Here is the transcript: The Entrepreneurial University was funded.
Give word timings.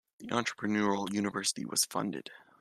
The 0.17 0.29
Entrepreneurial 0.29 1.13
University 1.13 1.63
was 1.63 1.85
funded. 1.85 2.31